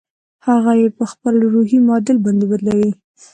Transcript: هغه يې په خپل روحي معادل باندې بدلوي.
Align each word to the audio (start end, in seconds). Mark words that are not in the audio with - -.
هغه 0.47 0.71
يې 0.81 0.87
په 0.97 1.03
خپل 1.11 1.35
روحي 1.53 1.77
معادل 1.85 2.17
باندې 2.25 2.45
بدلوي. 2.51 2.91